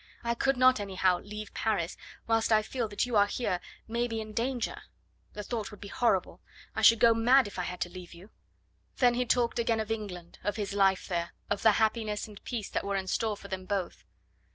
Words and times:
"I 0.23 0.33
could 0.33 0.57
not, 0.57 0.79
anyhow, 0.79 1.19
leave 1.19 1.53
Paris 1.53 1.95
whilst 2.25 2.51
I 2.51 2.63
feel 2.63 2.87
that 2.87 3.05
you 3.05 3.15
are 3.15 3.27
here, 3.27 3.59
maybe 3.87 4.19
in 4.19 4.33
danger. 4.33 4.81
The 5.33 5.43
thought 5.43 5.69
would 5.69 5.79
be 5.79 5.89
horrible. 5.89 6.41
I 6.75 6.81
should 6.81 6.97
go 6.99 7.13
mad 7.13 7.45
if 7.45 7.59
I 7.59 7.65
had 7.69 7.79
to 7.81 7.89
leave 7.89 8.11
you." 8.15 8.31
Then 8.97 9.13
he 9.13 9.27
talked 9.27 9.59
again 9.59 9.79
of 9.79 9.91
England, 9.91 10.39
of 10.43 10.55
his 10.55 10.73
life 10.73 11.07
there, 11.07 11.33
of 11.51 11.61
the 11.61 11.73
happiness 11.73 12.27
and 12.27 12.43
peace 12.43 12.71
that 12.71 12.83
were 12.83 12.95
in 12.95 13.05
store 13.05 13.37
for 13.37 13.47
them 13.47 13.65
both. 13.65 14.03